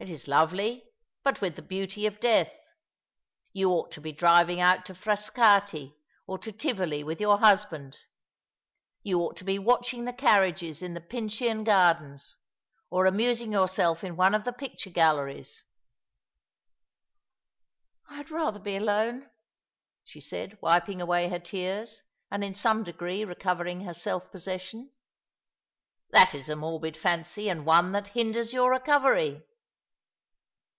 [0.00, 0.84] It is lovely,
[1.24, 2.52] but with the beauty of death.
[3.52, 5.92] You ought to be driving out to Frascati
[6.24, 7.98] or to Tivoii with your husband.
[9.02, 12.36] You ought to be watching the carriages in the Pincian Gardens,
[12.90, 15.42] or amusing yonrself in one of the pictnTe galleria*,"
[18.08, 18.72] I 258 A IV along the River, "I had rather be
[19.26, 19.30] alone/'
[20.04, 24.92] she said, wiping away her tears, and in some degree recovering her self possession.
[26.10, 29.42] "That is a morbid fancy, and one that hinders yoni recovery."